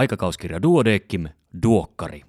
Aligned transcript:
Aikakauskirja 0.00 0.62
Duodeckim, 0.62 1.28
Duokkari. 1.62 2.22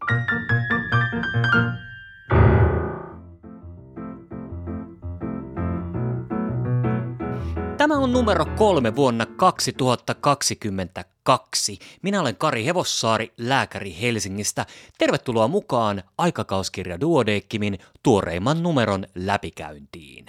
Tämä 7.77 7.97
on 7.97 8.13
numero 8.13 8.45
kolme 8.45 8.95
vuonna 8.95 9.25
2022. 9.25 11.79
Minä 12.02 12.21
olen 12.21 12.36
Kari 12.36 12.65
Hevossaari, 12.65 13.34
lääkäri 13.38 14.01
Helsingistä. 14.01 14.65
Tervetuloa 14.97 15.47
mukaan 15.47 16.03
aikakauskirja 16.17 16.99
Duodeckimin 16.99 17.79
tuoreimman 18.03 18.63
numeron 18.63 19.05
läpikäyntiin. 19.15 20.25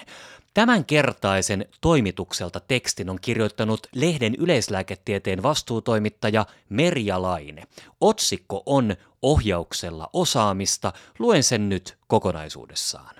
Tämänkertaisen 0.54 1.66
toimitukselta 1.80 2.60
tekstin 2.60 3.10
on 3.10 3.18
kirjoittanut 3.20 3.86
lehden 3.94 4.34
yleislääketieteen 4.34 5.42
vastuutoimittaja 5.42 6.46
Merja 6.68 7.22
Laine. 7.22 7.62
Otsikko 8.00 8.62
on 8.66 8.96
Ohjauksella 9.22 10.10
osaamista. 10.12 10.92
Luen 11.18 11.42
sen 11.42 11.68
nyt 11.68 11.98
kokonaisuudessaan. 12.06 13.14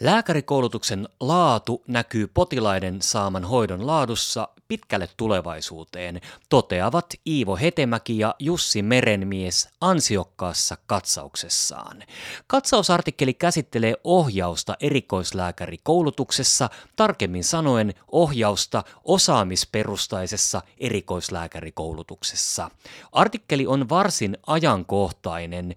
Lääkärikoulutuksen 0.00 1.08
laatu 1.20 1.82
näkyy 1.86 2.26
potilaiden 2.26 3.02
saaman 3.02 3.44
hoidon 3.44 3.86
laadussa 3.86 4.48
pitkälle 4.68 5.08
tulevaisuuteen, 5.16 6.20
toteavat 6.48 7.06
Iivo 7.26 7.56
Hetemäki 7.56 8.18
ja 8.18 8.34
Jussi 8.38 8.82
Merenmies 8.82 9.68
ansiokkaassa 9.80 10.76
katsauksessaan. 10.86 12.02
Katsausartikkeli 12.46 13.34
käsittelee 13.34 13.94
ohjausta 14.04 14.76
erikoislääkärikoulutuksessa, 14.80 16.70
tarkemmin 16.96 17.44
sanoen 17.44 17.94
ohjausta 18.12 18.84
osaamisperustaisessa 19.04 20.62
erikoislääkärikoulutuksessa. 20.78 22.70
Artikkeli 23.12 23.66
on 23.66 23.88
varsin 23.88 24.38
ajankohtainen 24.46 25.74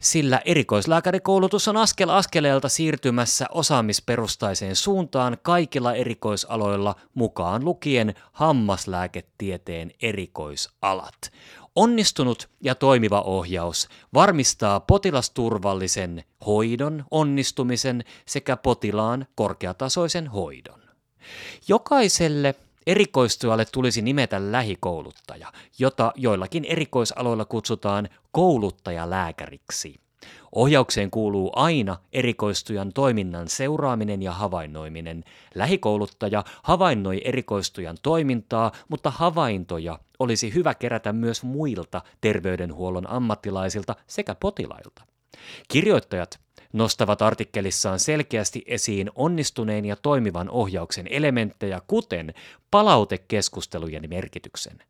sillä 0.00 0.40
erikoislääkärikoulutus 0.44 1.68
on 1.68 1.76
askel 1.76 2.08
askeleelta 2.08 2.68
siirtymässä 2.68 3.46
osaamisperustaiseen 3.50 4.76
suuntaan 4.76 5.36
kaikilla 5.42 5.94
erikoisaloilla 5.94 6.94
mukaan 7.14 7.64
lukien 7.64 8.14
hammaslääketieteen 8.32 9.90
erikoisalat. 10.02 11.32
Onnistunut 11.76 12.48
ja 12.60 12.74
toimiva 12.74 13.20
ohjaus 13.20 13.88
varmistaa 14.14 14.80
potilasturvallisen 14.80 16.24
hoidon 16.46 17.04
onnistumisen 17.10 18.04
sekä 18.26 18.56
potilaan 18.56 19.26
korkeatasoisen 19.34 20.26
hoidon. 20.26 20.80
Jokaiselle 21.68 22.54
Erikoistujalle 22.86 23.64
tulisi 23.64 24.02
nimetä 24.02 24.52
lähikouluttaja, 24.52 25.52
jota 25.78 26.12
joillakin 26.16 26.64
erikoisaloilla 26.64 27.44
kutsutaan 27.44 28.08
kouluttajalääkäriksi. 28.32 30.00
Ohjaukseen 30.52 31.10
kuuluu 31.10 31.52
aina 31.56 31.96
erikoistujan 32.12 32.92
toiminnan 32.92 33.48
seuraaminen 33.48 34.22
ja 34.22 34.32
havainnoiminen. 34.32 35.24
Lähikouluttaja 35.54 36.44
havainnoi 36.62 37.20
erikoistujan 37.24 37.96
toimintaa, 38.02 38.72
mutta 38.88 39.10
havaintoja 39.10 39.98
olisi 40.18 40.54
hyvä 40.54 40.74
kerätä 40.74 41.12
myös 41.12 41.42
muilta 41.42 42.02
terveydenhuollon 42.20 43.10
ammattilaisilta 43.10 43.96
sekä 44.06 44.34
potilailta. 44.34 45.02
Kirjoittajat 45.68 46.40
nostavat 46.72 47.22
artikkelissaan 47.22 47.98
selkeästi 47.98 48.62
esiin 48.66 49.10
onnistuneen 49.14 49.84
ja 49.84 49.96
toimivan 49.96 50.50
ohjauksen 50.50 51.06
elementtejä, 51.10 51.80
kuten 51.86 52.34
palautekeskustelujen 52.70 54.04
merkityksen. 54.08 54.82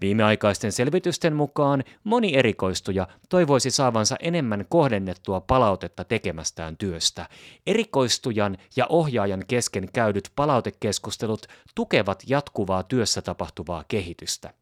Viimeaikaisten 0.00 0.72
selvitysten 0.72 1.36
mukaan 1.36 1.84
moni 2.04 2.36
erikoistuja 2.36 3.08
toivoisi 3.28 3.70
saavansa 3.70 4.16
enemmän 4.20 4.64
kohdennettua 4.68 5.40
palautetta 5.40 6.04
tekemästään 6.04 6.76
työstä. 6.76 7.28
Erikoistujan 7.66 8.58
ja 8.76 8.86
ohjaajan 8.88 9.44
kesken 9.48 9.88
käydyt 9.92 10.32
palautekeskustelut 10.36 11.46
tukevat 11.74 12.22
jatkuvaa 12.26 12.82
työssä 12.82 13.22
tapahtuvaa 13.22 13.84
kehitystä. 13.88 14.54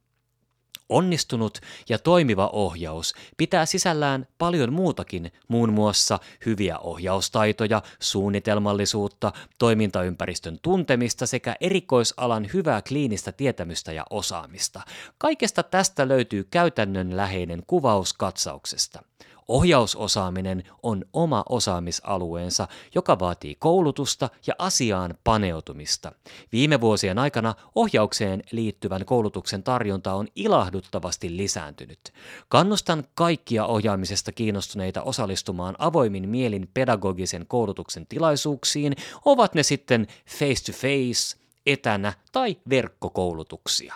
Onnistunut 0.88 1.58
ja 1.88 1.98
toimiva 1.98 2.50
ohjaus 2.52 3.14
pitää 3.36 3.66
sisällään 3.66 4.26
paljon 4.38 4.72
muutakin, 4.72 5.32
muun 5.48 5.72
muassa 5.72 6.18
hyviä 6.46 6.78
ohjaustaitoja, 6.78 7.82
suunnitelmallisuutta, 8.00 9.32
toimintaympäristön 9.58 10.58
tuntemista 10.62 11.26
sekä 11.26 11.56
erikoisalan 11.60 12.46
hyvää 12.52 12.82
kliinistä 12.82 13.32
tietämystä 13.32 13.92
ja 13.92 14.04
osaamista. 14.10 14.80
Kaikesta 15.18 15.62
tästä 15.62 16.08
löytyy 16.08 16.44
käytännönläheinen 16.44 17.62
kuvaus 17.66 18.12
katsauksesta. 18.12 19.02
Ohjausosaaminen 19.48 20.62
on 20.82 21.04
oma 21.12 21.44
osaamisalueensa, 21.48 22.68
joka 22.94 23.18
vaatii 23.18 23.54
koulutusta 23.54 24.28
ja 24.46 24.54
asiaan 24.58 25.14
paneutumista. 25.24 26.12
Viime 26.52 26.80
vuosien 26.80 27.18
aikana 27.18 27.54
ohjaukseen 27.74 28.42
liittyvän 28.50 29.04
koulutuksen 29.04 29.62
tarjonta 29.62 30.14
on 30.14 30.28
ilahduttavasti 30.34 31.36
lisääntynyt. 31.36 32.00
Kannustan 32.48 33.04
kaikkia 33.14 33.66
ohjaamisesta 33.66 34.32
kiinnostuneita 34.32 35.02
osallistumaan 35.02 35.74
avoimin 35.78 36.28
mielin 36.28 36.70
pedagogisen 36.74 37.46
koulutuksen 37.48 38.06
tilaisuuksiin, 38.06 38.96
ovat 39.24 39.54
ne 39.54 39.62
sitten 39.62 40.06
face-to-face, 40.26 41.36
etänä 41.66 42.12
tai 42.32 42.56
verkkokoulutuksia. 42.70 43.94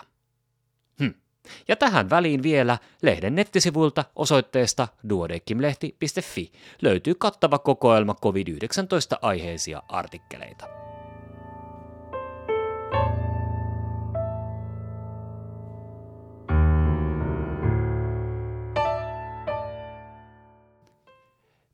Ja 1.67 1.75
tähän 1.75 2.09
väliin 2.09 2.43
vielä 2.43 2.77
lehden 3.01 3.35
nettisivuilta 3.35 4.05
osoitteesta 4.15 4.87
duodekimlehti.fi 5.09 6.51
löytyy 6.81 7.15
kattava 7.15 7.59
kokoelma 7.59 8.15
COVID-19 8.25 9.17
aiheisia 9.21 9.83
artikkeleita. 9.89 10.81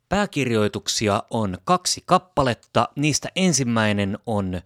Pääkirjoituksia 0.10 1.24
on 1.30 1.58
kaksi 1.64 2.04
kappaletta, 2.06 2.90
niistä 2.96 3.30
ensimmäinen 3.36 4.18
on 4.26 4.62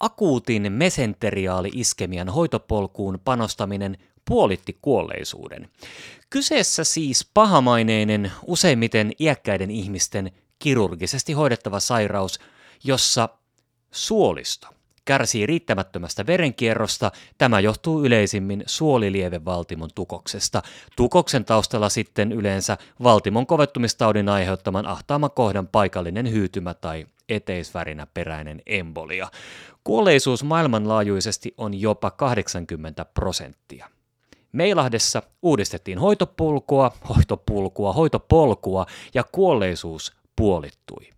akuutin 0.00 0.72
mesenteriaali-iskemian 0.72 2.28
hoitopolkuun 2.28 3.20
panostaminen 3.24 3.98
puolitti 4.24 4.78
kuolleisuuden. 4.82 5.68
Kyseessä 6.30 6.84
siis 6.84 7.30
pahamaineinen, 7.34 8.32
useimmiten 8.46 9.12
iäkkäiden 9.20 9.70
ihmisten 9.70 10.32
kirurgisesti 10.58 11.32
hoidettava 11.32 11.80
sairaus, 11.80 12.40
jossa 12.84 13.28
suolisto 13.90 14.68
kärsii 15.04 15.46
riittämättömästä 15.46 16.26
verenkierrosta. 16.26 17.12
Tämä 17.38 17.60
johtuu 17.60 18.04
yleisimmin 18.04 18.62
suolilievevaltimon 18.66 19.90
tukoksesta. 19.94 20.62
Tukoksen 20.96 21.44
taustalla 21.44 21.88
sitten 21.88 22.32
yleensä 22.32 22.78
valtimon 23.02 23.46
kovettumistaudin 23.46 24.28
aiheuttaman 24.28 24.86
ahtaama 24.86 25.28
kohdan 25.28 25.68
paikallinen 25.68 26.30
hyytymä 26.30 26.74
tai 26.74 27.06
eteisvärinä 27.28 28.06
peräinen 28.14 28.62
embolia. 28.66 29.28
Kuolleisuus 29.84 30.44
maailmanlaajuisesti 30.44 31.54
on 31.56 31.80
jopa 31.80 32.10
80 32.10 33.04
prosenttia. 33.04 33.88
Meilahdessa 34.52 35.22
uudistettiin 35.42 35.98
hoitopulkua, 35.98 36.92
hoitopulkua, 37.08 37.92
hoitopolkua 37.92 38.86
ja 39.14 39.24
kuolleisuus 39.24 40.16
puolittui. 40.36 41.10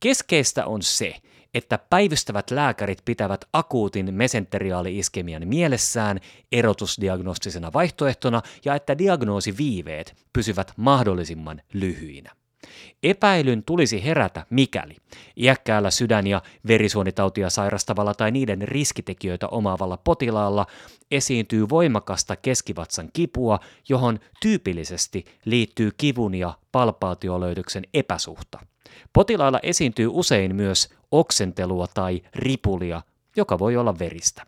Keskeistä 0.00 0.66
on 0.66 0.82
se, 0.82 1.14
että 1.54 1.78
päivystävät 1.90 2.50
lääkärit 2.50 3.02
pitävät 3.04 3.44
akuutin 3.52 4.14
mesenteriaali-iskemian 4.14 5.48
mielessään 5.48 6.20
erotusdiagnostisena 6.52 7.72
vaihtoehtona 7.72 8.42
ja 8.64 8.74
että 8.74 8.98
diagnoosiviiveet 8.98 10.16
pysyvät 10.32 10.72
mahdollisimman 10.76 11.62
lyhyinä. 11.72 12.37
Epäilyn 13.02 13.62
tulisi 13.64 14.04
herätä 14.04 14.46
mikäli 14.50 14.96
iäkkäällä 15.36 15.90
sydän- 15.90 16.26
ja 16.26 16.42
verisuonitautia 16.66 17.50
sairastavalla 17.50 18.14
tai 18.14 18.30
niiden 18.30 18.62
riskitekijöitä 18.62 19.48
omaavalla 19.48 19.96
potilaalla 19.96 20.66
esiintyy 21.10 21.68
voimakasta 21.68 22.36
keskivatsan 22.36 23.08
kipua, 23.12 23.58
johon 23.88 24.18
tyypillisesti 24.42 25.24
liittyy 25.44 25.90
kivun 25.96 26.34
ja 26.34 26.54
palpaatiolöytöksen 26.72 27.84
epäsuhta. 27.94 28.58
Potilailla 29.12 29.60
esiintyy 29.62 30.08
usein 30.12 30.56
myös 30.56 30.88
oksentelua 31.10 31.86
tai 31.94 32.22
ripulia, 32.34 33.02
joka 33.36 33.58
voi 33.58 33.76
olla 33.76 33.98
veristä. 33.98 34.42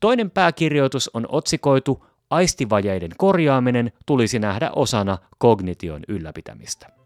Toinen 0.00 0.30
pääkirjoitus 0.30 1.10
on 1.14 1.26
otsikoitu 1.28 2.06
Aistivajeiden 2.30 3.10
korjaaminen 3.16 3.92
tulisi 4.06 4.38
nähdä 4.38 4.70
osana 4.76 5.18
kognition 5.38 6.02
ylläpitämistä. 6.08 6.99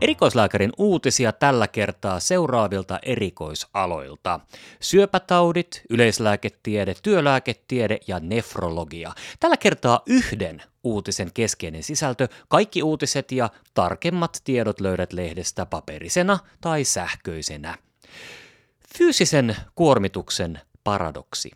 Erikoislääkärin 0.00 0.72
uutisia 0.78 1.32
tällä 1.32 1.68
kertaa 1.68 2.20
seuraavilta 2.20 2.98
erikoisaloilta. 3.02 4.40
Syöpätaudit, 4.80 5.82
yleislääketiede, 5.90 6.94
työlääketiede 7.02 7.98
ja 8.06 8.20
nefrologia. 8.20 9.12
Tällä 9.40 9.56
kertaa 9.56 10.02
yhden 10.06 10.62
uutisen 10.84 11.30
keskeinen 11.34 11.82
sisältö. 11.82 12.28
Kaikki 12.48 12.82
uutiset 12.82 13.32
ja 13.32 13.50
tarkemmat 13.74 14.40
tiedot 14.44 14.80
löydät 14.80 15.12
lehdestä 15.12 15.66
paperisena 15.66 16.38
tai 16.60 16.84
sähköisenä. 16.84 17.78
Fyysisen 18.98 19.56
kuormituksen 19.74 20.60
paradoksi. 20.84 21.50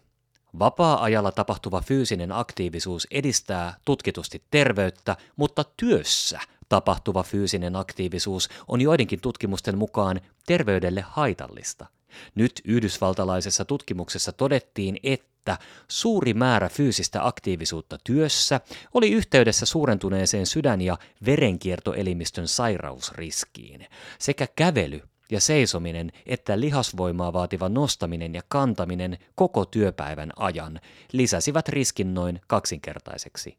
Vapaa-ajalla 0.59 1.33
tapahtuva 1.33 1.81
fyysinen 1.81 2.33
aktiivisuus 2.33 3.07
edistää 3.11 3.75
tutkitusti 3.85 4.43
terveyttä, 4.51 5.17
mutta 5.37 5.65
työssä 5.77 6.41
tapahtuva 6.69 7.23
fyysinen 7.23 7.77
aktiivisuus 7.77 8.49
on 8.69 8.81
joidenkin 8.81 9.21
tutkimusten 9.21 9.79
mukaan 9.79 10.21
terveydelle 10.47 11.01
haitallista. 11.01 11.87
Nyt 12.35 12.61
yhdysvaltalaisessa 12.65 13.65
tutkimuksessa 13.65 14.33
todettiin, 14.33 14.99
että 15.03 15.59
suuri 15.89 16.35
määrä 16.35 16.69
fyysistä 16.69 17.27
aktiivisuutta 17.27 17.99
työssä 18.05 18.61
oli 18.95 19.11
yhteydessä 19.11 19.67
suurentuneeseen 19.67 20.47
sydän- 20.47 20.81
ja 20.81 20.99
verenkiertoelimistön 21.27 22.49
sairausriskiin. 22.49 23.87
Sekä 24.19 24.47
kävely 24.57 25.03
ja 25.31 25.41
seisominen 25.41 26.13
että 26.27 26.61
lihasvoimaa 26.61 27.33
vaativa 27.33 27.69
nostaminen 27.69 28.35
ja 28.35 28.43
kantaminen 28.49 29.19
koko 29.35 29.65
työpäivän 29.65 30.33
ajan 30.37 30.81
lisäsivät 31.13 31.69
riskin 31.69 32.15
noin 32.15 32.41
kaksinkertaiseksi. 32.47 33.59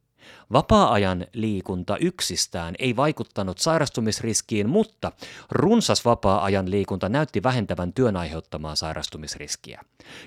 Vapaa-ajan 0.54 1.28
liikunta 1.34 1.98
yksistään 1.98 2.76
ei 2.80 2.96
vaikuttanut 2.96 3.58
sairastumisriskiin, 3.58 4.70
mutta 4.70 5.12
runsas 5.52 6.06
vapaa-ajan 6.06 6.72
liikunta 6.72 7.10
näytti 7.10 7.44
vähentävän 7.44 7.94
työn 7.94 8.18
aiheuttamaa 8.18 8.76
sairastumisriskiä. 8.76 9.82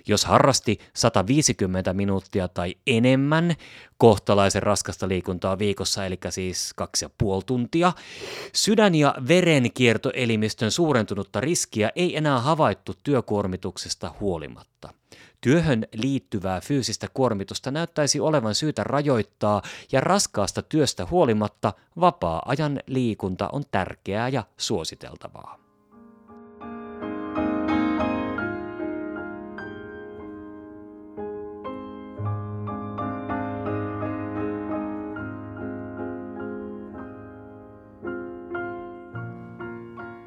Jos 0.07 0.25
harrasti 0.25 0.79
150 0.95 1.93
minuuttia 1.93 2.49
tai 2.49 2.75
enemmän 2.87 3.55
kohtalaisen 3.99 4.63
raskasta 4.63 5.09
liikuntaa 5.09 5.59
viikossa, 5.59 6.07
eli 6.07 6.19
siis 6.31 6.73
kaksi 6.77 7.05
ja 7.05 7.11
puoli 7.19 7.43
tuntia, 7.47 7.93
sydän- 8.53 8.95
ja 8.95 9.15
verenkiertoelimistön 9.29 10.71
suurentunutta 10.71 11.41
riskiä 11.41 11.91
ei 11.97 12.17
enää 12.17 12.41
havaittu 12.41 12.95
työkuormituksesta 13.03 14.15
huolimatta. 14.21 14.95
Työhön 15.45 15.87
liittyvää 15.95 16.61
fyysistä 16.61 17.09
kuormitusta 17.15 17.71
näyttäisi 17.71 18.21
olevan 18.21 18.55
syytä 18.55 18.85
rajoittaa 18.85 19.63
ja 19.93 20.01
raskaasta 20.01 20.63
työstä 20.63 21.07
huolimatta 21.11 21.73
vapaa-ajan 22.01 22.81
liikunta 22.87 23.49
on 23.53 23.65
tärkeää 23.71 24.29
ja 24.29 24.45
suositeltavaa. 24.57 25.59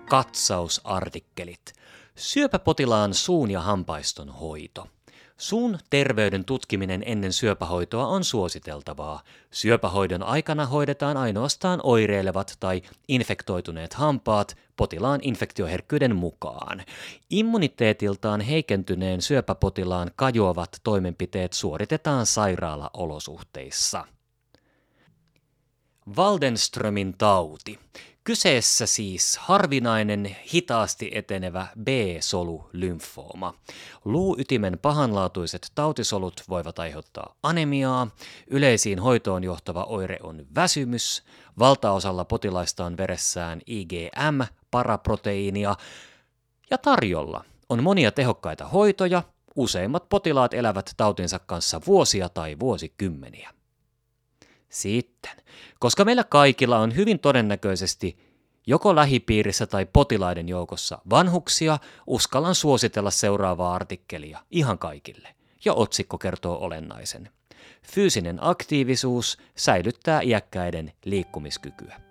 Katsausartikkelit. 0.10 1.74
Syöpäpotilaan 2.16 3.14
suun 3.14 3.52
ja 3.52 3.62
hampaiston 3.62 4.30
hoito– 4.30 4.88
Suun 5.38 5.80
terveyden 5.90 6.46
tutkiminen 6.46 7.04
ennen 7.06 7.34
syöpähoitoa 7.34 8.08
on 8.08 8.24
suositeltavaa. 8.24 9.22
Syöpähoidon 9.52 10.24
aikana 10.24 10.66
hoidetaan 10.66 11.18
ainoastaan 11.18 11.80
oireilevat 11.84 12.58
tai 12.60 12.82
infektoituneet 13.08 13.94
hampaat 13.94 14.58
potilaan 14.76 15.20
infektioherkkyyden 15.24 16.16
mukaan. 16.16 16.84
Immuniteetiltaan 17.30 18.42
heikentyneen 18.42 19.22
syöpäpotilaan 19.22 20.12
kajoavat 20.16 20.80
toimenpiteet 20.84 21.54
suoritetaan 21.54 22.26
sairaalaolosuhteissa. 22.26 24.06
Waldenströmin 26.18 27.18
tauti. 27.18 27.80
Kyseessä 28.28 28.86
siis 28.86 29.38
harvinainen, 29.38 30.36
hitaasti 30.54 31.12
etenevä 31.14 31.68
B-solu-lymfooma. 31.84 33.54
Luuytimen 34.06 34.80
pahanlaatuiset 34.82 35.72
tautisolut 35.76 36.44
voivat 36.50 36.80
aiheuttaa 36.80 37.36
anemiaa, 37.44 38.08
yleisiin 38.48 39.00
hoitoon 39.00 39.44
johtava 39.44 39.84
oire 39.90 40.18
on 40.24 40.46
väsymys, 40.56 41.24
valtaosalla 41.60 42.26
potilaista 42.26 42.86
on 42.86 42.98
veressään 42.98 43.62
IgM, 43.66 44.42
paraproteiinia, 44.72 45.76
ja 46.70 46.78
tarjolla 46.78 47.46
on 47.70 47.84
monia 47.84 48.12
tehokkaita 48.12 48.66
hoitoja, 48.66 49.24
useimmat 49.56 50.10
potilaat 50.10 50.54
elävät 50.54 50.94
tautinsa 50.98 51.40
kanssa 51.40 51.82
vuosia 51.88 52.30
tai 52.30 52.60
vuosikymmeniä. 52.60 53.57
Sitten, 54.70 55.32
koska 55.80 56.06
meillä 56.06 56.24
kaikilla 56.24 56.80
on 56.80 56.96
hyvin 56.96 57.20
todennäköisesti 57.20 58.18
joko 58.68 58.96
lähipiirissä 58.96 59.68
tai 59.68 59.86
potilaiden 59.86 60.50
joukossa 60.50 61.02
vanhuksia, 61.10 61.80
uskallan 62.08 62.56
suositella 62.56 63.12
seuraavaa 63.12 63.76
artikkelia 63.76 64.40
ihan 64.52 64.80
kaikille. 64.80 65.36
Ja 65.66 65.74
otsikko 65.74 66.18
kertoo 66.18 66.58
olennaisen. 66.58 67.30
Fyysinen 67.84 68.38
aktiivisuus 68.42 69.38
säilyttää 69.56 70.22
iäkkäiden 70.22 70.92
liikkumiskykyä. 71.06 72.02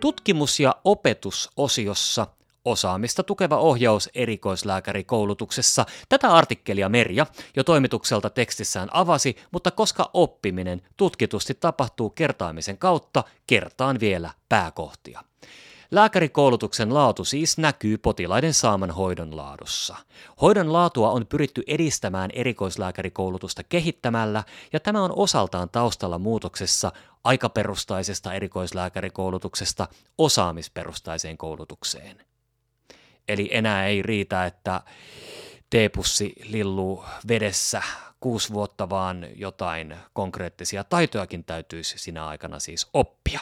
Tutkimus- 0.00 0.60
ja 0.60 0.76
opetusosiossa 0.84 2.26
Osaamista 2.64 3.22
tukeva 3.22 3.56
ohjaus 3.56 4.10
erikoislääkärikoulutuksessa. 4.14 5.86
Tätä 6.08 6.28
artikkelia 6.28 6.88
Merja 6.88 7.26
jo 7.56 7.64
toimitukselta 7.64 8.30
tekstissään 8.30 8.88
avasi, 8.92 9.36
mutta 9.50 9.70
koska 9.70 10.10
oppiminen 10.14 10.82
tutkitusti 10.96 11.54
tapahtuu 11.54 12.10
kertaamisen 12.10 12.78
kautta, 12.78 13.24
kertaan 13.46 14.00
vielä 14.00 14.30
pääkohtia. 14.48 15.24
Lääkärikoulutuksen 15.90 16.94
laatu 16.94 17.24
siis 17.24 17.58
näkyy 17.58 17.98
potilaiden 17.98 18.54
saaman 18.54 18.90
hoidon 18.90 19.36
laadussa. 19.36 19.96
Hoidon 20.40 20.72
laatua 20.72 21.10
on 21.10 21.26
pyritty 21.26 21.62
edistämään 21.66 22.30
erikoislääkärikoulutusta 22.34 23.62
kehittämällä, 23.64 24.44
ja 24.72 24.80
tämä 24.80 25.02
on 25.02 25.12
osaltaan 25.16 25.70
taustalla 25.70 26.18
muutoksessa 26.18 26.92
aikaperustaisesta 27.24 28.34
erikoislääkärikoulutuksesta 28.34 29.88
osaamisperustaiseen 30.18 31.38
koulutukseen. 31.38 32.29
Eli 33.32 33.48
enää 33.52 33.86
ei 33.86 34.02
riitä, 34.02 34.46
että 34.46 34.80
teepussi 35.70 36.32
lilluu 36.44 37.04
vedessä 37.28 37.82
kuusi 38.20 38.52
vuotta, 38.52 38.90
vaan 38.90 39.26
jotain 39.36 39.96
konkreettisia 40.12 40.84
taitojakin 40.84 41.44
täytyisi 41.44 41.98
sinä 41.98 42.26
aikana 42.26 42.58
siis 42.58 42.88
oppia. 42.94 43.40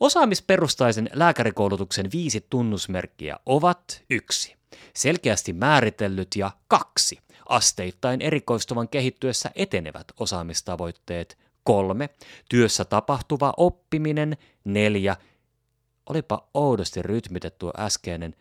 Osaamisperustaisen 0.00 1.10
lääkärikoulutuksen 1.12 2.10
viisi 2.12 2.46
tunnusmerkkiä 2.50 3.36
ovat 3.46 4.02
yksi. 4.10 4.56
Selkeästi 4.94 5.52
määritellyt 5.52 6.28
ja 6.36 6.50
kaksi. 6.68 7.18
Asteittain 7.48 8.22
erikoistuvan 8.22 8.88
kehittyessä 8.88 9.50
etenevät 9.54 10.06
osaamistavoitteet. 10.20 11.38
Kolme. 11.64 12.08
Työssä 12.48 12.84
tapahtuva 12.84 13.54
oppiminen. 13.56 14.36
Neljä. 14.64 15.16
Olipa 16.06 16.48
oudosti 16.54 17.02
rytmitetty 17.02 17.66
äskeinen 17.78 18.34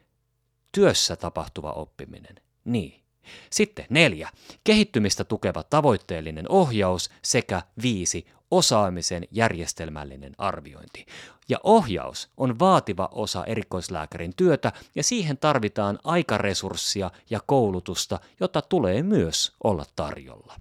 työssä 0.73 1.15
tapahtuva 1.15 1.71
oppiminen. 1.71 2.35
Niin. 2.65 3.03
Sitten 3.49 3.85
neljä. 3.89 4.29
Kehittymistä 4.63 5.23
tukeva 5.23 5.63
tavoitteellinen 5.63 6.51
ohjaus 6.51 7.09
sekä 7.21 7.61
viisi. 7.81 8.25
Osaamisen 8.51 9.27
järjestelmällinen 9.31 10.35
arviointi. 10.37 11.05
Ja 11.49 11.59
ohjaus 11.63 12.29
on 12.37 12.59
vaativa 12.59 13.09
osa 13.11 13.45
erikoislääkärin 13.45 14.33
työtä 14.35 14.71
ja 14.95 15.03
siihen 15.03 15.37
tarvitaan 15.37 15.99
aikaresurssia 16.03 17.11
ja 17.29 17.39
koulutusta, 17.45 18.19
jota 18.39 18.61
tulee 18.61 19.03
myös 19.03 19.51
olla 19.63 19.85
tarjolla. 19.95 20.55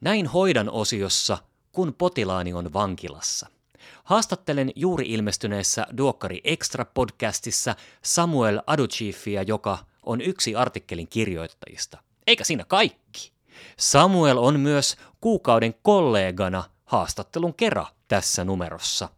Näin 0.00 0.26
hoidan 0.26 0.70
osiossa, 0.70 1.38
kun 1.72 1.94
potilaani 1.98 2.54
on 2.54 2.72
vankilassa– 2.72 3.46
Haastattelen 4.04 4.72
juuri 4.76 5.06
ilmestyneessä 5.08 5.86
Duokkari 5.96 6.40
Extra-podcastissa 6.44 7.74
Samuel 8.02 8.62
Aduchiefia, 8.66 9.42
joka 9.42 9.78
on 10.02 10.20
yksi 10.20 10.56
artikkelin 10.56 11.08
kirjoittajista. 11.08 11.98
Eikä 12.26 12.44
siinä 12.44 12.64
kaikki. 12.64 13.32
Samuel 13.76 14.38
on 14.38 14.60
myös 14.60 14.96
kuukauden 15.20 15.74
kollegana 15.82 16.64
haastattelun 16.84 17.54
kera 17.54 17.86
tässä 18.08 18.44
numerossa. 18.44 19.08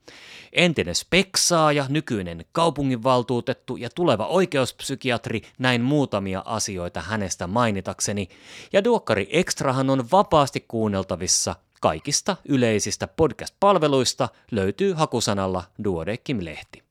Entinen 0.53 0.95
speksaaja, 0.95 1.87
nykyinen 1.89 2.45
kaupunginvaltuutettu 2.53 3.77
ja 3.77 3.91
tuleva 3.95 4.27
oikeuspsykiatri, 4.27 5.43
näin 5.59 5.83
muutamia 5.83 6.43
asioita 6.45 7.01
hänestä 7.01 7.47
mainitakseni. 7.47 8.29
Ja 8.73 8.85
Duokkari 8.85 9.29
Extrahan 9.31 9.91
on 9.91 10.11
vapaasti 10.11 10.65
kuunneltavissa 10.69 11.57
kaikista 11.83 12.37
yleisistä 12.49 13.07
podcast-palveluista 13.07 14.29
löytyy 14.51 14.93
hakusanalla 14.93 15.65
Duodekim-lehti. 15.85 16.83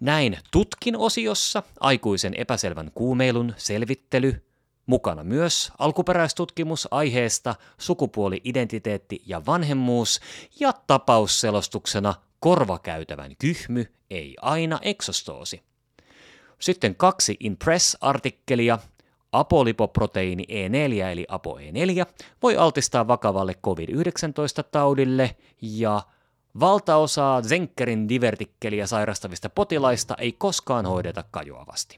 Näin 0.00 0.38
tutkin 0.50 0.96
osiossa 0.96 1.62
aikuisen 1.80 2.34
epäselvän 2.34 2.90
kuumeilun 2.94 3.54
selvittely, 3.56 4.46
mukana 4.86 5.24
myös 5.24 5.72
alkuperäistutkimus 5.78 6.88
aiheesta 6.90 7.54
sukupuoli, 7.78 8.40
identiteetti 8.44 9.22
ja 9.26 9.46
vanhemmuus 9.46 10.20
ja 10.60 10.72
tapausselostuksena 10.86 12.14
korvakäytävän 12.40 13.36
kyhmy, 13.38 13.86
ei 14.10 14.36
aina 14.42 14.78
eksostoosi. 14.82 15.62
Sitten 16.58 16.94
kaksi 16.94 17.36
Impress-artikkelia. 17.40 18.78
Apolipoproteiini 19.32 20.44
E4 20.48 21.02
eli 21.02 21.26
ApoE4 21.32 22.06
voi 22.42 22.56
altistaa 22.56 23.08
vakavalle 23.08 23.54
COVID-19-taudille 23.54 25.36
ja 25.62 26.02
valtaosaa 26.60 27.42
Zenkerin 27.42 28.08
divertikkeliä 28.08 28.86
sairastavista 28.86 29.48
potilaista 29.48 30.14
ei 30.18 30.32
koskaan 30.32 30.86
hoideta 30.86 31.24
kajoavasti. 31.30 31.96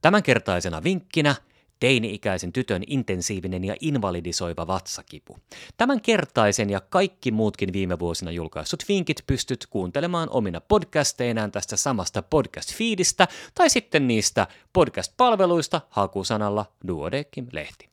Tämänkertaisena 0.00 0.82
vinkkinä 0.82 1.34
teini-ikäisen 1.82 2.52
tytön 2.52 2.82
intensiivinen 2.86 3.64
ja 3.64 3.76
invalidisoiva 3.80 4.66
vatsakipu. 4.66 5.38
Tämänkertaisen 5.76 6.70
ja 6.70 6.80
kaikki 6.80 7.30
muutkin 7.30 7.72
viime 7.72 7.98
vuosina 7.98 8.30
julkaissut 8.30 8.82
vinkit 8.88 9.22
pystyt 9.26 9.66
kuuntelemaan 9.66 10.28
omina 10.30 10.60
podcasteinaan 10.60 11.52
tästä 11.52 11.76
samasta 11.76 12.22
podcast-feedistä 12.22 13.28
tai 13.54 13.70
sitten 13.70 14.08
niistä 14.08 14.46
podcast-palveluista 14.72 15.80
hakusanalla 15.88 16.66
Duodekim-lehti. 16.88 17.88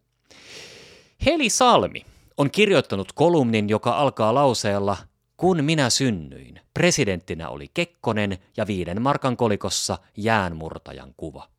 Heli 1.25 1.49
Salmi 1.49 2.05
on 2.37 2.51
kirjoittanut 2.51 3.11
kolumnin, 3.11 3.69
joka 3.69 3.91
alkaa 3.91 4.33
lauseella 4.33 4.97
kun 5.37 5.63
minä 5.63 5.89
synnyin, 5.89 6.61
presidenttinä 6.73 7.49
oli 7.49 7.67
Kekkonen 7.73 8.37
ja 8.57 8.67
viiden 8.67 9.01
markan 9.01 9.37
kolikossa 9.37 9.97
jäänmurtajan 10.17 11.13
kuva. 11.17 11.58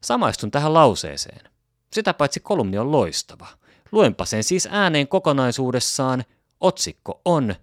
Samaistun 0.00 0.50
tähän 0.50 0.74
lauseeseen. 0.74 1.50
Sitä 1.92 2.14
paitsi 2.14 2.40
kolumni 2.40 2.78
on 2.78 2.92
loistava. 2.92 3.46
Luenpa 3.92 4.24
sen 4.24 4.44
siis 4.44 4.68
ääneen 4.70 5.08
kokonaisuudessaan. 5.08 6.24
Otsikko 6.60 7.20
on 7.24 7.54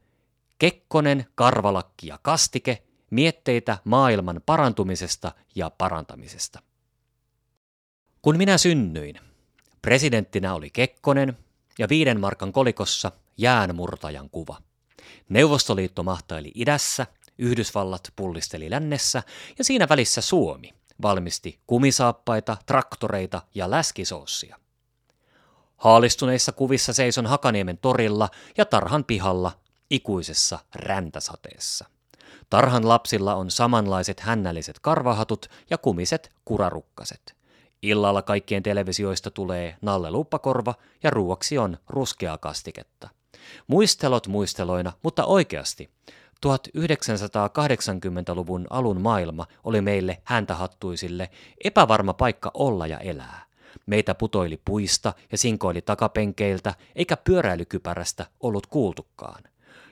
Kekkonen, 0.59 1.25
karvalakki 1.35 2.07
ja 2.07 2.19
kastike, 2.21 2.83
mietteitä 3.09 3.77
maailman 3.83 4.41
parantumisesta 4.45 5.31
ja 5.55 5.69
parantamisesta. 5.69 6.59
Kun 8.21 8.37
minä 8.37 8.57
synnyin, 8.57 9.19
presidenttinä 9.81 10.53
oli 10.53 10.69
Kekkonen 10.69 11.37
ja 11.79 11.89
viiden 11.89 12.19
markan 12.19 12.53
kolikossa 12.53 13.11
jäänmurtajan 13.37 14.29
kuva. 14.29 14.57
Neuvostoliitto 15.29 16.03
mahtaili 16.03 16.51
idässä, 16.55 17.07
Yhdysvallat 17.37 18.13
pullisteli 18.15 18.69
lännessä 18.69 19.23
ja 19.57 19.63
siinä 19.63 19.89
välissä 19.89 20.21
Suomi– 20.21 20.73
valmisti 21.01 21.59
kumisaappaita, 21.67 22.57
traktoreita 22.65 23.41
ja 23.55 23.71
läskisoossia. 23.71 24.59
Haalistuneissa 25.77 26.51
kuvissa 26.51 26.93
seison 26.93 27.25
Hakaniemen 27.25 27.77
torilla 27.77 28.29
ja 28.57 28.65
tarhan 28.65 29.03
pihalla 29.03 29.51
ikuisessa 29.89 30.59
räntäsateessa. 30.75 31.85
Tarhan 32.49 32.87
lapsilla 32.89 33.35
on 33.35 33.51
samanlaiset 33.51 34.19
hännälliset 34.19 34.79
karvahatut 34.79 35.49
ja 35.69 35.77
kumiset 35.77 36.31
kurarukkaset. 36.45 37.35
Illalla 37.81 38.21
kaikkien 38.21 38.63
televisioista 38.63 39.31
tulee 39.31 39.77
Nalle 39.81 40.11
Luppakorva 40.11 40.75
ja 41.03 41.09
ruuaksi 41.09 41.57
on 41.57 41.77
ruskeaa 41.89 42.37
kastiketta. 42.37 43.09
Muistelot 43.67 44.27
muisteloina, 44.27 44.93
mutta 45.03 45.25
oikeasti. 45.25 45.89
1980-luvun 46.45 48.67
alun 48.69 49.01
maailma 49.01 49.47
oli 49.63 49.81
meille 49.81 50.21
häntähattuisille 50.23 51.29
epävarma 51.63 52.13
paikka 52.13 52.51
olla 52.53 52.87
ja 52.87 52.99
elää. 52.99 53.45
Meitä 53.85 54.15
putoili 54.15 54.61
puista 54.65 55.13
ja 55.31 55.37
sinkoili 55.37 55.81
takapenkeiltä, 55.81 56.73
eikä 56.95 57.17
pyöräilykypärästä 57.17 58.25
ollut 58.39 58.67
kuultukaan. 58.67 59.43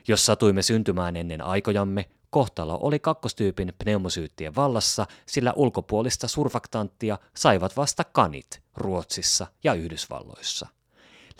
Jos 0.08 0.26
satuimme 0.26 0.62
syntymään 0.62 1.16
ennen 1.16 1.42
aikojamme, 1.42 2.08
kohtalo 2.30 2.78
oli 2.82 2.98
kakkostyypin 2.98 3.72
pneumosyyttien 3.78 4.54
vallassa, 4.54 5.06
sillä 5.26 5.52
ulkopuolista 5.56 6.28
surfaktanttia 6.28 7.18
saivat 7.36 7.76
vasta 7.76 8.04
kanit 8.04 8.62
Ruotsissa 8.76 9.46
ja 9.64 9.74
Yhdysvalloissa. 9.74 10.66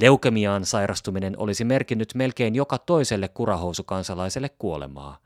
Leukemiaan 0.02 0.66
sairastuminen 0.66 1.38
olisi 1.38 1.64
merkinnyt 1.64 2.14
melkein 2.14 2.54
joka 2.54 2.78
toiselle 2.78 3.28
kurahousukansalaiselle 3.28 4.48
kuolemaa. 4.48 5.18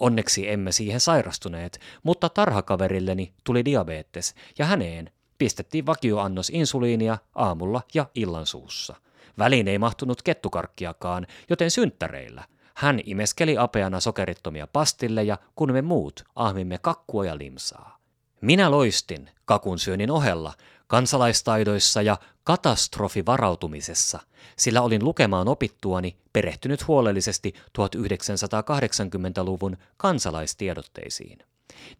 Onneksi 0.00 0.50
emme 0.50 0.72
siihen 0.72 1.00
sairastuneet, 1.00 1.80
mutta 2.02 2.28
tarhakaverilleni 2.28 3.32
tuli 3.44 3.64
diabetes 3.64 4.34
ja 4.58 4.66
häneen 4.66 5.10
pistettiin 5.38 5.86
vakioannos 5.86 6.50
insuliinia 6.50 7.18
aamulla 7.34 7.82
ja 7.94 8.06
illansuussa. 8.14 8.94
Väliin 9.38 9.68
ei 9.68 9.78
mahtunut 9.78 10.22
kettukarkkiakaan, 10.22 11.26
joten 11.50 11.70
synttäreillä 11.70 12.44
hän 12.74 13.00
imeskeli 13.04 13.58
apeana 13.58 14.00
sokerittomia 14.00 14.66
pastilleja, 14.66 15.38
kun 15.54 15.72
me 15.72 15.82
muut 15.82 16.24
ahmimme 16.36 16.78
kakkua 16.78 17.24
ja 17.24 17.38
limsaa. 17.38 17.98
Minä 18.40 18.70
loistin 18.70 19.30
kakun 19.44 19.78
syönnin 19.78 20.10
ohella, 20.10 20.52
kansalaistaidoissa 20.86 22.02
ja 22.02 22.18
katastrofivarautumisessa, 22.44 24.20
sillä 24.56 24.82
olin 24.82 25.04
lukemaan 25.04 25.48
opittuani 25.48 26.16
perehtynyt 26.32 26.88
huolellisesti 26.88 27.54
1980-luvun 27.78 29.76
kansalaistiedotteisiin. 29.96 31.38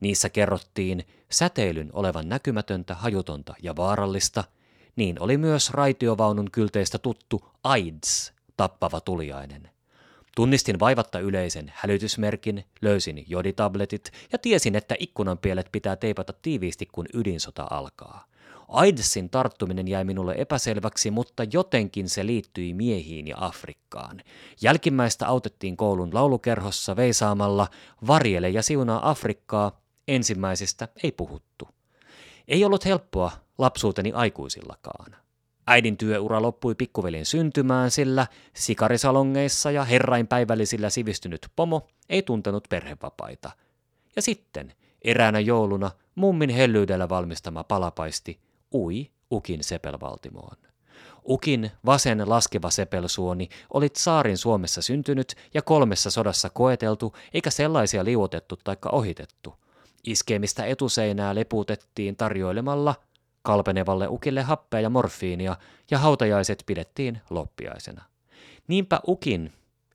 Niissä 0.01 0.29
kerrottiin 0.29 1.07
säteilyn 1.31 1.91
olevan 1.93 2.29
näkymätöntä, 2.29 2.95
hajutonta 2.95 3.55
ja 3.63 3.77
vaarallista, 3.77 4.45
niin 4.97 5.21
oli 5.21 5.37
myös 5.37 5.71
raitiovaunun 5.71 6.51
kylteistä 6.51 6.99
tuttu 6.99 7.45
AIDS, 7.65 8.33
tappava 8.57 9.01
tuliainen. 9.01 9.76
Tunnistin 10.37 10.81
vaivatta 10.81 11.19
yleisen 11.19 11.73
hälytysmerkin, 11.75 12.65
löysin 12.83 13.25
joditabletit 13.29 14.11
ja 14.33 14.39
tiesin, 14.39 14.77
että 14.77 14.95
ikkunanpielet 14.99 15.69
pitää 15.73 15.97
teipata 15.97 16.33
tiiviisti, 16.43 16.87
kun 16.87 17.07
ydinsota 17.15 17.67
alkaa– 17.71 18.25
AIDSin 18.69 19.31
tarttuminen 19.31 19.89
jäi 19.89 20.05
minulle 20.05 20.35
epäselväksi, 20.39 21.11
mutta 21.11 21.45
jotenkin 21.53 22.09
se 22.09 22.27
liittyi 22.27 22.75
miehiin 22.75 23.27
ja 23.27 23.37
Afrikkaan. 23.41 24.23
Jälkimmäistä 24.63 25.29
autettiin 25.29 25.77
koulun 25.77 26.15
laulukerhossa 26.15 26.97
veisaamalla 26.97 27.69
Varjele 28.07 28.49
ja 28.49 28.63
siunaa 28.63 29.11
Afrikkaa, 29.11 29.81
ensimmäisistä 30.09 30.89
ei 31.03 31.13
puhuttu. 31.13 31.69
Ei 32.49 32.65
ollut 32.65 32.85
helppoa 32.85 33.33
lapsuuteni 33.59 34.13
aikuisillakaan. 34.13 35.17
Äidin 35.67 35.97
työura 35.97 36.43
loppui 36.43 36.75
pikkuvelin 36.75 37.27
syntymään, 37.27 37.91
sillä 37.91 38.27
sikarisalongeissa 38.55 39.71
ja 39.71 39.85
herrainpäivällisillä 39.85 40.91
sivistynyt 40.91 41.47
pomo 41.57 41.87
ei 42.09 42.23
tuntenut 42.23 42.65
perhevapaita. 42.69 43.51
Ja 44.17 44.23
sitten, 44.23 44.73
eräänä 45.03 45.41
jouluna, 45.41 45.91
mummin 46.15 46.51
hellyydellä 46.51 47.09
valmistama 47.09 47.65
palapaisti 47.65 48.41
ui 48.75 49.11
Ukin 49.33 49.65
sepelvaltimoon. 49.65 50.57
Ukin 51.29 51.71
vasen 51.87 52.31
laskeva 52.31 52.71
sepelsuoni 52.71 53.49
oli 53.75 53.89
saarin 53.97 54.39
Suomessa 54.39 54.83
syntynyt 54.83 55.35
ja 55.55 55.63
kolmessa 55.63 56.11
sodassa 56.11 56.51
koeteltu, 56.51 57.15
eikä 57.35 57.51
sellaisia 57.51 58.05
liuotettu 58.05 58.57
taikka 58.65 58.91
ohitettu. 58.91 59.55
Iskemistä 60.05 60.65
etuseinää 60.65 61.35
leputettiin 61.35 62.17
tarjoilemalla 62.17 62.95
kalpenevalle 63.47 64.09
ukille 64.09 64.43
happea 64.43 64.81
ja 64.81 64.91
morfiinia, 64.91 65.57
ja 65.91 65.99
hautajaiset 65.99 66.63
pidettiin 66.67 67.21
loppiaisena. 67.31 68.05
Niinpä 68.69 69.01
ukin 69.09 69.53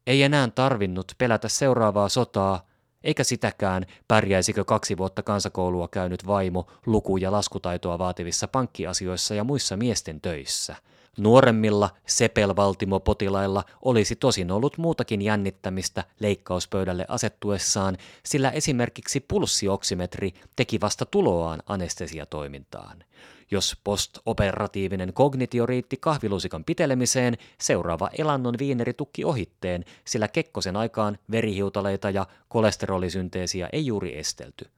ei 0.07 0.23
enää 0.23 0.49
tarvinnut 0.55 1.11
pelätä 1.17 1.47
seuraavaa 1.47 2.09
sotaa, 2.09 2.65
eikä 3.03 3.23
sitäkään, 3.23 3.85
pärjäisikö 4.07 4.65
kaksi 4.65 4.97
vuotta 4.97 5.23
kansakoulua 5.23 5.87
käynyt 5.87 6.27
vaimo 6.27 6.67
luku- 6.85 7.17
ja 7.17 7.31
laskutaitoa 7.31 7.99
vaativissa 7.99 8.47
pankkiasioissa 8.47 9.35
ja 9.35 9.43
muissa 9.43 9.77
miesten 9.77 10.21
töissä, 10.21 10.75
Nuoremmilla 11.17 11.89
sepelvaltimopotilailla 12.07 13.63
olisi 13.81 14.15
tosin 14.15 14.51
ollut 14.51 14.77
muutakin 14.77 15.21
jännittämistä 15.21 16.03
leikkauspöydälle 16.19 17.05
asettuessaan, 17.07 17.97
sillä 18.25 18.49
esimerkiksi 18.49 19.19
pulssioksimetri 19.19 20.33
teki 20.55 20.81
vasta 20.81 21.05
tuloaan 21.05 21.63
anestesiatoimintaan. 21.65 23.03
Jos 23.51 23.77
postoperatiivinen 23.83 25.13
kognitio 25.13 25.65
riitti 25.65 25.97
kahvilusikan 25.97 26.63
pitelemiseen, 26.63 27.37
seuraava 27.61 28.09
elannon 28.17 28.55
viineri 28.59 28.93
tukki 28.93 29.25
ohitteen, 29.25 29.85
sillä 30.05 30.27
Kekkosen 30.27 30.75
aikaan 30.75 31.17
verihiutaleita 31.31 32.09
ja 32.09 32.27
kolesterolisynteesiä 32.47 33.69
ei 33.73 33.85
juuri 33.85 34.17
estelty. 34.17 34.69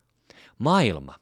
Maailma 0.57 1.15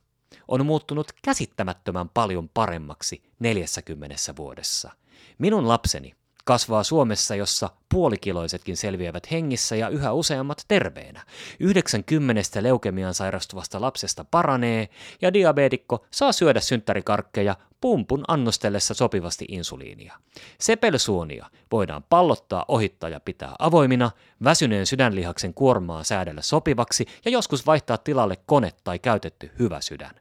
on 0.47 0.65
muuttunut 0.65 1.11
käsittämättömän 1.21 2.09
paljon 2.09 2.49
paremmaksi 2.49 3.23
40 3.39 4.15
vuodessa. 4.37 5.00
Minun 5.37 5.67
lapseni 5.67 6.13
kasvaa 6.45 6.83
Suomessa, 6.83 7.35
jossa 7.35 7.69
puolikiloisetkin 7.93 8.77
selviävät 8.77 9.31
hengissä 9.31 9.75
ja 9.75 9.89
yhä 9.89 10.13
useammat 10.13 10.65
terveenä. 10.67 11.25
90 11.59 12.63
leukemian 12.63 13.13
sairastuvasta 13.13 13.81
lapsesta 13.81 14.25
paranee 14.31 14.89
ja 15.21 15.33
diabeetikko 15.33 16.05
saa 16.11 16.31
syödä 16.31 16.59
synttärikarkkeja 16.59 17.55
pumpun 17.81 18.23
annostellessa 18.27 18.93
sopivasti 18.93 19.45
insuliinia. 19.47 20.17
Sepelsuonia 20.59 21.45
voidaan 21.71 22.03
pallottaa, 22.09 22.65
ohittaa 22.67 23.09
ja 23.09 23.19
pitää 23.19 23.55
avoimina, 23.59 24.11
väsyneen 24.43 24.85
sydänlihaksen 24.85 25.53
kuormaa 25.53 26.03
säädellä 26.03 26.41
sopivaksi 26.41 27.05
ja 27.25 27.31
joskus 27.31 27.65
vaihtaa 27.65 27.97
tilalle 27.97 28.35
kone 28.45 28.71
tai 28.83 28.99
käytetty 28.99 29.51
hyvä 29.59 29.81
sydän. 29.81 30.15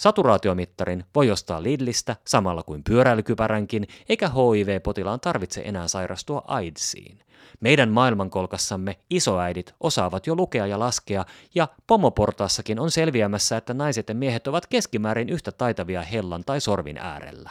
Saturaatiomittarin 0.00 1.04
voi 1.14 1.30
ostaa 1.30 1.62
Lidlistä 1.62 2.16
samalla 2.26 2.62
kuin 2.62 2.84
pyöräilykypäränkin, 2.84 3.88
eikä 4.08 4.28
HIV-potilaan 4.28 5.20
tarvitse 5.20 5.62
enää 5.64 5.88
sairastua 5.88 6.42
AIDSiin. 6.46 7.18
Meidän 7.60 7.88
maailmankolkassamme 7.88 8.98
isoäidit 9.10 9.74
osaavat 9.80 10.26
jo 10.26 10.34
lukea 10.34 10.66
ja 10.66 10.78
laskea, 10.78 11.24
ja 11.54 11.68
pomoportaassakin 11.86 12.80
on 12.80 12.90
selviämässä, 12.90 13.56
että 13.56 13.74
naiset 13.74 14.08
ja 14.08 14.14
miehet 14.14 14.46
ovat 14.46 14.66
keskimäärin 14.66 15.28
yhtä 15.28 15.52
taitavia 15.52 16.02
hellan 16.02 16.44
tai 16.46 16.60
sorvin 16.60 16.98
äärellä. 16.98 17.50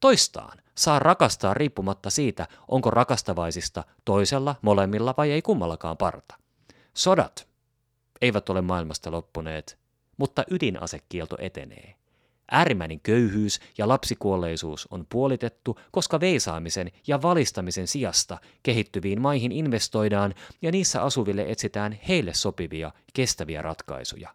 Toistaan 0.00 0.58
saa 0.74 0.98
rakastaa 0.98 1.54
riippumatta 1.54 2.10
siitä, 2.10 2.46
onko 2.68 2.90
rakastavaisista 2.90 3.84
toisella, 4.04 4.54
molemmilla 4.62 5.14
vai 5.16 5.30
ei 5.30 5.42
kummallakaan 5.42 5.96
parta. 5.96 6.34
Sodat 6.94 7.48
eivät 8.20 8.48
ole 8.48 8.62
maailmasta 8.62 9.10
loppuneet, 9.10 9.77
mutta 10.18 10.44
ydinasekielto 10.50 11.36
etenee. 11.40 11.94
Äärimmäinen 12.50 13.00
köyhyys 13.00 13.60
ja 13.78 13.88
lapsikuolleisuus 13.88 14.88
on 14.90 15.06
puolitettu, 15.08 15.78
koska 15.90 16.20
veisaamisen 16.20 16.90
ja 17.06 17.22
valistamisen 17.22 17.86
sijasta 17.86 18.38
kehittyviin 18.62 19.20
maihin 19.20 19.52
investoidaan 19.52 20.34
ja 20.62 20.72
niissä 20.72 21.02
asuville 21.02 21.44
etsitään 21.48 21.98
heille 22.08 22.34
sopivia, 22.34 22.92
kestäviä 23.14 23.62
ratkaisuja. 23.62 24.34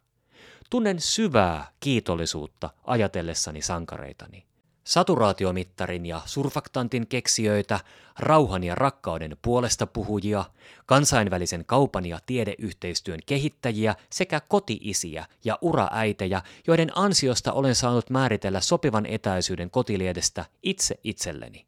Tunnen 0.70 1.00
syvää 1.00 1.68
kiitollisuutta 1.80 2.70
ajatellessani 2.84 3.62
sankareitani 3.62 4.46
saturaatiomittarin 4.84 6.06
ja 6.06 6.22
surfaktantin 6.26 7.08
keksijöitä, 7.08 7.80
rauhan 8.20 8.64
ja 8.64 8.76
rakkauden 8.76 9.38
puolesta 9.42 9.88
puhujia, 9.88 10.46
kansainvälisen 10.86 11.66
kaupan 11.66 12.06
ja 12.06 12.20
tiedeyhteistyön 12.26 13.20
kehittäjiä 13.26 13.96
sekä 14.10 14.42
kotiisiä 14.48 15.26
ja 15.46 15.58
uraäitejä, 15.62 16.42
joiden 16.68 16.92
ansiosta 16.96 17.54
olen 17.54 17.76
saanut 17.76 18.10
määritellä 18.10 18.62
sopivan 18.62 19.06
etäisyyden 19.06 19.70
kotiliedestä 19.70 20.46
itse 20.64 20.96
itselleni. 21.04 21.66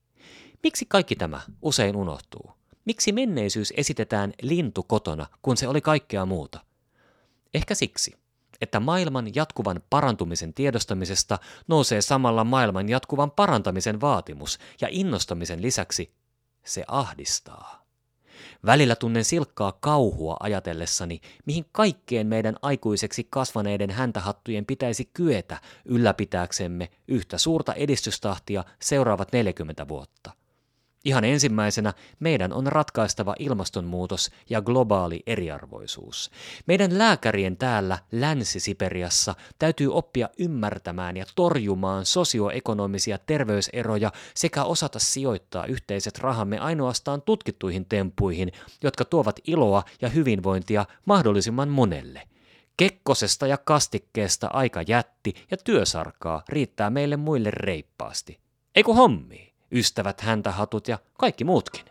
Miksi 0.63 0.85
kaikki 0.85 1.15
tämä 1.15 1.41
usein 1.61 1.95
unohtuu? 1.95 2.51
Miksi 2.85 3.11
menneisyys 3.11 3.73
esitetään 3.77 4.33
lintu 4.41 4.83
kotona, 4.83 5.27
kun 5.41 5.57
se 5.57 5.67
oli 5.67 5.81
kaikkea 5.81 6.25
muuta? 6.25 6.59
Ehkä 7.53 7.75
siksi, 7.75 8.15
että 8.61 8.79
maailman 8.79 9.35
jatkuvan 9.35 9.81
parantumisen 9.89 10.53
tiedostamisesta 10.53 11.39
nousee 11.67 12.01
samalla 12.01 12.43
maailman 12.43 12.89
jatkuvan 12.89 13.31
parantamisen 13.31 14.01
vaatimus 14.01 14.59
ja 14.81 14.87
innostamisen 14.91 15.61
lisäksi 15.61 16.13
se 16.65 16.83
ahdistaa. 16.87 17.85
Välillä 18.65 18.95
tunnen 18.95 19.25
silkkaa 19.25 19.71
kauhua 19.71 20.37
ajatellessani, 20.39 21.21
mihin 21.45 21.65
kaikkeen 21.71 22.27
meidän 22.27 22.55
aikuiseksi 22.61 23.27
kasvaneiden 23.29 23.91
häntähattujen 23.91 24.65
pitäisi 24.65 25.09
kyetä 25.13 25.61
ylläpitääksemme 25.85 26.89
yhtä 27.07 27.37
suurta 27.37 27.73
edistystahtia 27.73 28.63
seuraavat 28.81 29.33
40 29.33 29.87
vuotta– 29.87 30.31
Ihan 31.05 31.23
ensimmäisenä 31.23 31.93
meidän 32.19 32.53
on 32.53 32.67
ratkaistava 32.67 33.35
ilmastonmuutos 33.39 34.31
ja 34.49 34.61
globaali 34.61 35.23
eriarvoisuus. 35.27 36.31
Meidän 36.67 36.97
lääkärien 36.97 37.57
täällä 37.57 37.99
Länsi-Siperiassa 38.11 39.35
täytyy 39.59 39.93
oppia 39.93 40.29
ymmärtämään 40.39 41.17
ja 41.17 41.25
torjumaan 41.35 42.05
sosioekonomisia 42.05 43.17
terveyseroja 43.17 44.11
sekä 44.33 44.63
osata 44.63 44.99
sijoittaa 44.99 45.65
yhteiset 45.65 46.19
rahamme 46.19 46.59
ainoastaan 46.59 47.21
tutkittuihin 47.21 47.85
temppuihin, 47.85 48.51
jotka 48.83 49.05
tuovat 49.05 49.39
iloa 49.47 49.83
ja 50.01 50.09
hyvinvointia 50.09 50.85
mahdollisimman 51.05 51.69
monelle. 51.69 52.21
Kekkosesta 52.77 53.47
ja 53.47 53.57
kastikkeesta 53.57 54.47
aika 54.53 54.81
jätti 54.87 55.33
ja 55.51 55.57
työsarkaa 55.57 56.43
riittää 56.49 56.89
meille 56.89 57.17
muille 57.17 57.51
reippaasti. 57.51 58.39
Eiku 58.75 58.93
hommi? 58.93 59.54
Ystävät, 59.75 60.21
häntähatut 60.21 60.87
ja 60.87 60.97
kaikki 61.17 61.43
muutkin. 61.43 61.85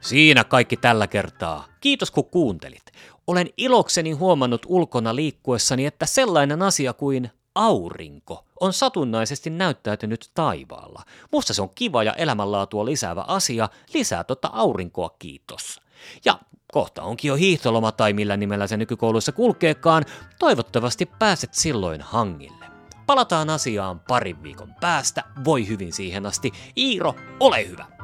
Siinä 0.00 0.44
kaikki 0.44 0.76
tällä 0.76 1.06
kertaa. 1.06 1.64
Kiitos 1.80 2.10
kun 2.10 2.24
kuuntelit. 2.24 2.82
Olen 3.26 3.48
ilokseni 3.56 4.12
huomannut 4.12 4.62
ulkona 4.66 5.14
liikkuessani, 5.14 5.86
että 5.86 6.06
sellainen 6.06 6.62
asia 6.62 6.92
kuin 6.92 7.30
aurinko 7.54 8.44
on 8.60 8.72
satunnaisesti 8.72 9.50
näyttäytynyt 9.50 10.30
taivaalla. 10.34 11.02
Musta 11.32 11.54
se 11.54 11.62
on 11.62 11.70
kiva 11.74 12.02
ja 12.02 12.12
elämänlaatua 12.12 12.84
lisäävä 12.84 13.24
asia. 13.28 13.68
Lisää 13.94 14.24
tota 14.24 14.50
aurinkoa, 14.52 15.10
kiitos. 15.18 15.80
Ja 16.24 16.38
Kohta 16.76 17.02
onkin 17.02 17.28
jo 17.28 17.34
hiihtoloma 17.34 17.92
tai 17.92 18.12
millä 18.12 18.36
nimellä 18.36 18.66
se 18.66 18.76
nykykouluissa 18.76 19.32
kulkeekaan. 19.32 20.04
Toivottavasti 20.38 21.06
pääset 21.18 21.54
silloin 21.54 22.00
hangille. 22.00 22.66
Palataan 23.06 23.50
asiaan 23.50 24.00
parin 24.00 24.42
viikon 24.42 24.74
päästä. 24.80 25.24
Voi 25.44 25.68
hyvin 25.68 25.92
siihen 25.92 26.26
asti. 26.26 26.52
Iiro, 26.78 27.14
ole 27.40 27.68
hyvä! 27.68 27.95